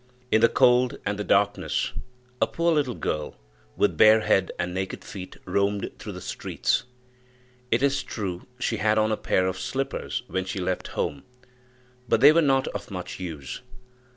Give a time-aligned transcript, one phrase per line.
[0.31, 1.93] In the cold and the darkness,
[2.41, 3.35] a poor little girl,
[3.77, 6.85] with bare head and naked feet, roamed through the streets.
[7.69, 11.21] It is true she had on a pair of slippers when she left home,
[12.09, 13.61] but they were not of much use.